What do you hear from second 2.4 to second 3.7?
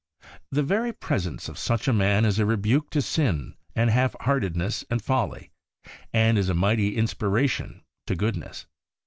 rebuke to sin